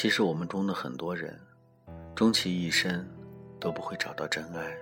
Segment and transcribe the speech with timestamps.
[0.00, 1.38] 其实我们中的很多人，
[2.14, 3.06] 终其一生
[3.60, 4.74] 都不会找到真爱，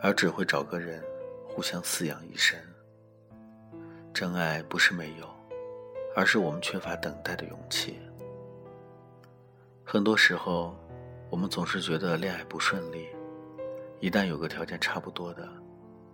[0.00, 1.04] 而只会找个人
[1.46, 2.58] 互相饲养一生。
[4.14, 5.28] 真爱不是没有，
[6.16, 8.00] 而是我们缺乏等待的勇气。
[9.84, 10.74] 很多时候，
[11.28, 13.08] 我们总是觉得恋爱不顺利，
[14.00, 15.46] 一旦有个条件差不多的，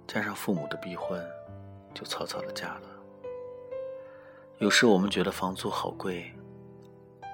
[0.08, 1.24] 加上父母的逼婚，
[1.94, 2.88] 就草草的嫁了。
[4.58, 6.28] 有时我们觉得房租好贵。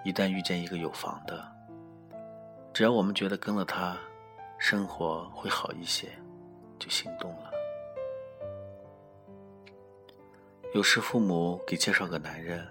[0.07, 1.45] 一旦遇见一个有房的，
[2.73, 3.99] 只要我们觉得跟了他，
[4.57, 6.09] 生活会好一些，
[6.79, 7.51] 就心动了。
[10.73, 12.65] 有时父母给介绍个男人，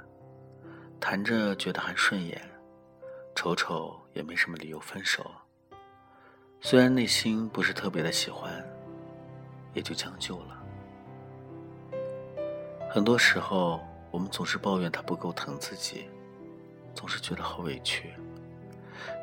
[0.97, 2.41] 谈着觉得还顺眼，
[3.35, 5.29] 瞅瞅也没什么理由分手。
[6.61, 8.65] 虽然内心不是特别的喜欢，
[9.73, 10.63] 也就将就了。
[12.89, 16.09] 很多时候，我们总是抱怨他不够疼自己。
[16.95, 18.13] 总是觉得好委屈，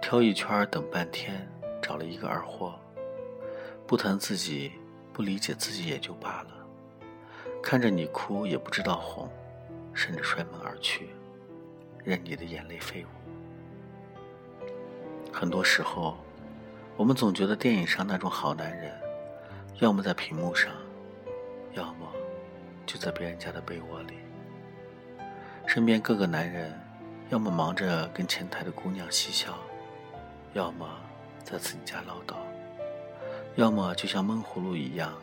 [0.03, 1.49] 挑一圈等半天，
[1.81, 2.79] 找了一个二货，
[3.87, 4.73] 不疼自己，
[5.11, 6.51] 不理解自己也就罢了，
[7.63, 9.27] 看着你哭也不知道哄，
[9.95, 11.09] 甚至摔门而去，
[12.05, 13.09] 任你的眼泪飞舞。
[15.33, 16.19] 很多时候，
[16.97, 18.93] 我们总觉得电影上那种好男人，
[19.81, 20.71] 要么在屏幕上，
[21.73, 22.07] 要么
[22.85, 24.19] 就在别人家的被窝里，
[25.67, 26.79] 身边各个男人。
[27.31, 29.57] 要么忙着跟前台的姑娘嬉笑，
[30.53, 30.87] 要么
[31.43, 32.37] 在自己家唠叨，
[33.57, 35.15] 要么就像闷葫芦一样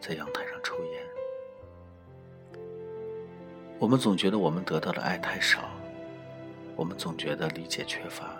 [0.00, 1.02] 在阳台上抽烟。
[3.78, 5.68] 我们总觉得我们得到的爱太少，
[6.74, 8.30] 我们总觉得理解缺乏，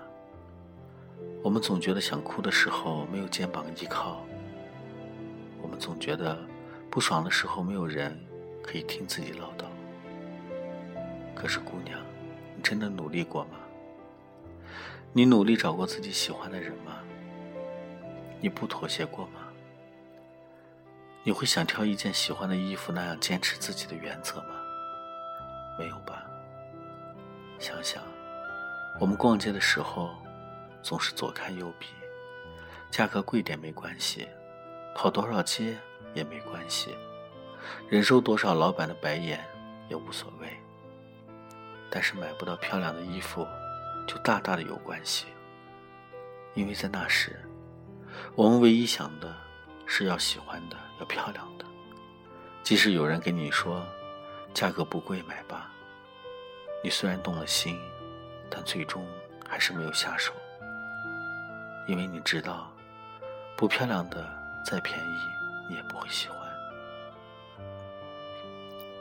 [1.43, 4.25] 我们总觉得想哭的时候没有肩膀依靠，
[5.61, 6.39] 我们总觉得
[6.91, 8.19] 不爽的时候没有人
[8.63, 9.67] 可以听自己唠叨。
[11.35, 12.01] 可是姑娘。
[12.59, 13.51] 你真的努力过吗？
[15.13, 16.99] 你努力找过自己喜欢的人吗？
[18.41, 19.47] 你不妥协过吗？
[21.23, 24.57] 你会想挑一件喜欢的衣服那样坚持自己的原则吗？
[25.79, 26.25] 没有吧。
[27.61, 28.03] 想想，
[28.99, 30.11] 我们逛街的时候，
[30.83, 31.87] 总是左看右比，
[32.91, 34.27] 价格贵点没关系，
[34.97, 35.79] 跑多少街
[36.13, 36.97] 也没关系，
[37.89, 39.45] 忍受多少老板的白眼
[39.89, 40.49] 也无所谓。
[41.91, 43.47] 但是买不到漂亮的衣服，
[44.07, 45.27] 就大大的有关系。
[46.55, 47.39] 因为在那时，
[48.35, 49.35] 我们唯一想的
[49.87, 51.65] 是要喜欢的，要漂亮的。
[52.63, 53.87] 即使有人跟你说
[54.53, 55.71] 价格不贵，买吧，
[56.83, 57.79] 你虽然动了心，
[58.51, 59.07] 但最终
[59.49, 60.33] 还是没有下手。
[61.87, 62.71] 因为你知道，
[63.57, 64.29] 不漂亮的
[64.65, 65.19] 再便宜，
[65.71, 66.39] 你也不会喜欢。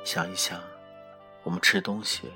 [0.06, 0.62] 想一想，
[1.44, 2.32] 我们吃东西。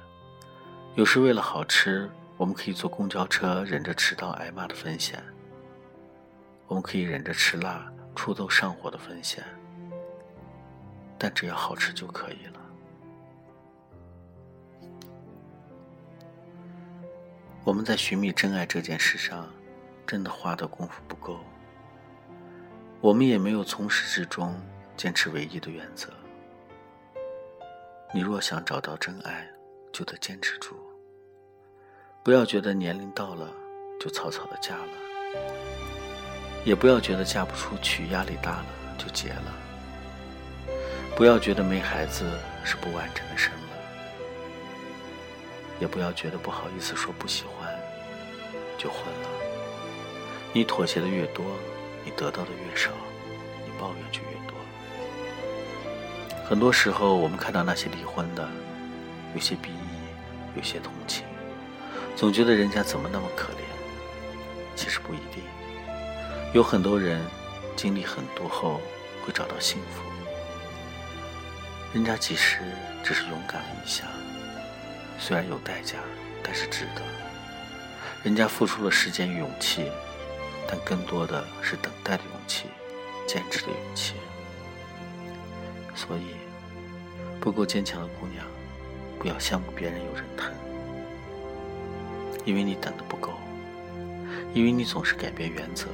[0.96, 5.18] 有时为了好吃，我们可以坐公交车忍着迟到挨骂的风险；
[6.68, 9.41] 我们可以忍着吃辣出痘上火的风险，
[11.18, 12.59] 但只要好吃就可以了。
[17.63, 19.47] 我们在寻觅真爱这件事上，
[20.06, 21.40] 真的花的功夫不够。
[23.00, 24.53] 我们也没有从始至终
[24.97, 26.09] 坚持唯一的原则。
[28.13, 29.47] 你若想找到真爱，
[29.91, 30.75] 就得坚持住，
[32.24, 33.53] 不要觉得年龄到了
[34.00, 34.88] 就草草的嫁了，
[36.63, 38.66] 也不要觉得嫁不出去压力大了
[38.97, 39.53] 就结了，
[41.16, 42.25] 不要觉得没孩子
[42.63, 43.59] 是不完整的生了，
[45.80, 47.78] 也不要觉得不好意思说不喜欢
[48.78, 49.30] 就混了。
[50.53, 51.46] 你妥协的越多，
[52.06, 52.91] 你得到的越少，
[53.66, 54.56] 你抱怨就越多。
[56.46, 58.47] 很多时候，我们看到那些离婚的。
[59.34, 61.24] 有些鄙夷，有些同情，
[62.16, 63.58] 总觉得人家怎么那么可怜。
[64.75, 65.44] 其实不一定，
[66.53, 67.22] 有很多人
[67.75, 68.81] 经历很多后
[69.24, 70.01] 会找到幸福。
[71.94, 72.60] 人家其实
[73.04, 74.06] 只是勇敢了一下，
[75.19, 75.98] 虽然有代价，
[76.42, 77.01] 但是值得。
[78.24, 79.92] 人家付出了时间与勇气，
[80.68, 82.66] 但更多的是等待的勇气，
[83.27, 84.13] 坚持的勇气。
[85.94, 86.36] 所以，
[87.39, 88.45] 不够坚强的姑娘。
[89.21, 90.51] 不要羡慕别人有人疼，
[92.44, 93.33] 因为你等的不够，
[94.51, 95.85] 因为你总是改变原则。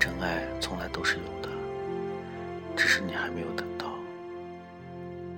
[0.00, 1.50] 真爱从来都是有的，
[2.74, 3.92] 只是你还没有等到。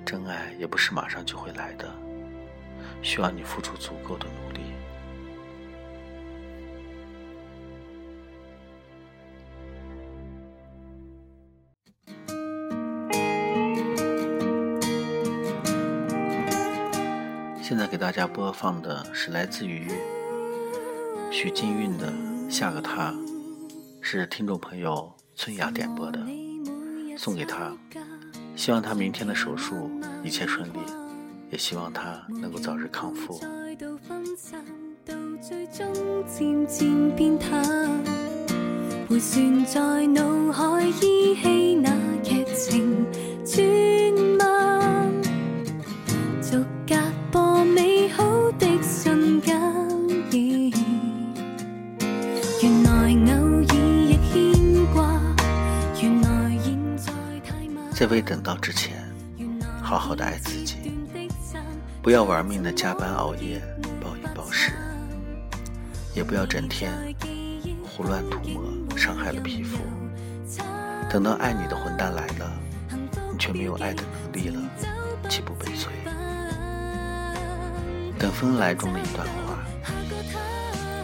[0.05, 1.93] 真爱也不是马上就会来的，
[3.03, 4.61] 需要你付出足够的努力。
[17.97, 19.91] 给大家播放的是来自于
[21.31, 22.13] 许金韵的
[22.51, 23.11] 《下个他》
[24.03, 26.21] 是听众朋友村雅点播的，
[27.17, 27.75] 送给他，
[28.55, 29.91] 希望他明天的手术
[30.23, 30.79] 一切顺利，
[31.51, 33.41] 也希望他能够早日康复。
[39.09, 41.91] 回旋在脑海依稀那
[42.23, 43.07] 剧情，
[53.25, 53.37] 在。
[58.09, 59.05] 未等到之前，
[59.83, 60.93] 好好的爱自己，
[62.01, 63.61] 不要玩命的加班熬夜、
[64.01, 64.73] 暴饮暴食，
[66.15, 66.93] 也不要整天
[67.85, 68.63] 胡乱涂抹。
[68.97, 69.77] 伤害了皮肤，
[71.11, 72.51] 等到爱你的混蛋来了，
[73.33, 74.59] 你却没有爱的能力了，
[75.29, 75.93] 岂不悲催？
[78.19, 79.59] 等风来中的一段话，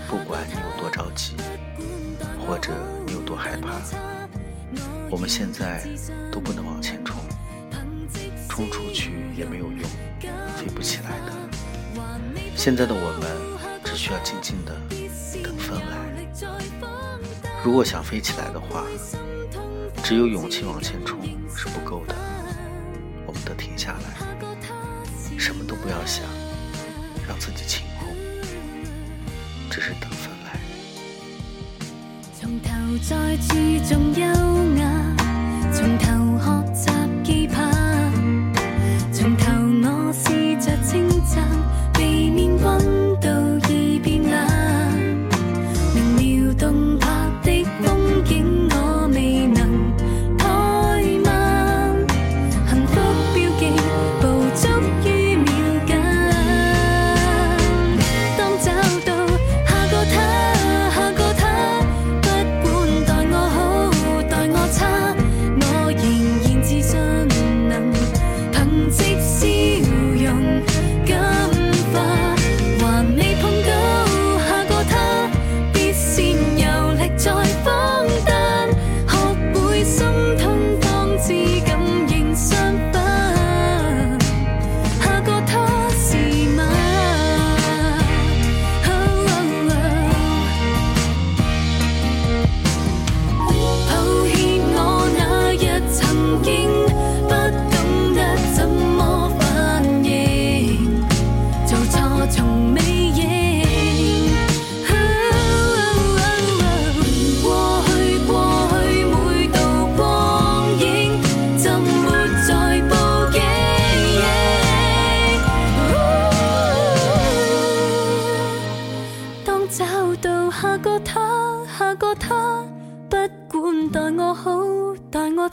[0.08, 1.34] 不管你有多着急，
[2.46, 2.72] 或者
[3.06, 3.80] 你有多害怕，
[5.10, 5.86] 我们现在
[6.30, 7.16] 都不能往前冲，
[8.48, 9.82] 冲出去也没有用，
[10.56, 11.32] 飞不起来的。
[12.56, 14.74] 现在的我们只需要静静的
[15.42, 15.96] 等风来。
[17.64, 18.84] 如果想飞起来的话，
[20.02, 21.20] 只有勇气往前冲
[21.56, 22.14] 是不够的。
[23.26, 24.26] 我们得停下来，
[25.38, 26.24] 什么都不要想，
[27.26, 28.14] 让自己清空，
[29.70, 30.10] 只是等
[32.90, 32.98] 又。
[32.98, 33.54] 再注
[33.88, 34.24] 重优
[34.78, 35.01] 雅，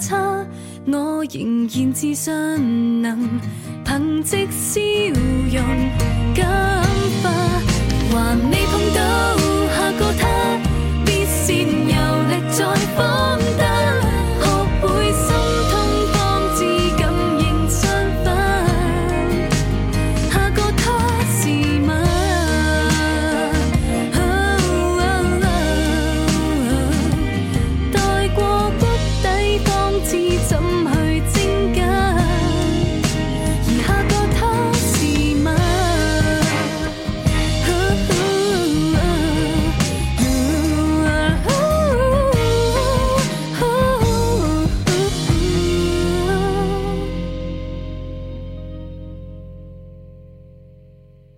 [0.09, 0.44] 他，
[0.88, 3.39] 我仍然自信能
[3.85, 4.81] 凭藉笑
[5.53, 5.63] 容
[6.33, 6.83] 感
[7.21, 7.29] 化，
[8.11, 9.58] 还未碰到。